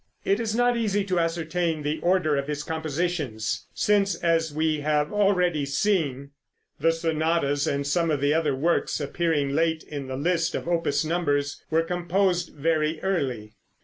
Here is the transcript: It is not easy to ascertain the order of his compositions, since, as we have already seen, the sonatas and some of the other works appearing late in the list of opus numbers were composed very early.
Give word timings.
It 0.25 0.39
is 0.39 0.55
not 0.55 0.75
easy 0.75 1.03
to 1.03 1.19
ascertain 1.19 1.83
the 1.83 1.99
order 1.99 2.35
of 2.35 2.47
his 2.47 2.63
compositions, 2.63 3.67
since, 3.71 4.15
as 4.15 4.51
we 4.51 4.79
have 4.79 5.13
already 5.13 5.63
seen, 5.63 6.31
the 6.79 6.91
sonatas 6.91 7.67
and 7.67 7.85
some 7.85 8.09
of 8.09 8.19
the 8.19 8.33
other 8.33 8.55
works 8.55 8.99
appearing 8.99 9.49
late 9.51 9.83
in 9.83 10.07
the 10.07 10.17
list 10.17 10.55
of 10.55 10.67
opus 10.67 11.05
numbers 11.05 11.63
were 11.69 11.83
composed 11.83 12.55
very 12.55 12.99
early. 13.03 13.53